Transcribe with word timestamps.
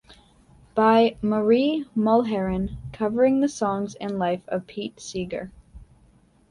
By 0.73 1.15
Maurie 1.21 1.85
Mulheron, 1.95 2.75
covering 2.91 3.41
the 3.41 3.47
songs 3.47 3.93
and 3.93 4.17
life 4.17 4.41
of 4.47 4.65
Pete 4.65 4.99
Seeger. 4.99 5.51